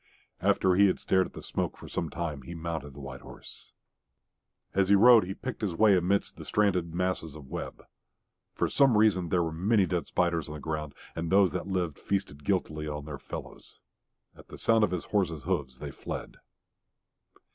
[0.41, 3.71] After he had stared at the smoke for some time, he mounted the white horse.
[4.73, 7.85] As he rode, he picked his way amidst stranded masses of web.
[8.55, 11.99] For some reason there were many dead spiders on the ground, and those that lived
[11.99, 13.77] feasted guiltily on their fellows.
[14.35, 16.37] At the sound of his horse's hoofs they fled.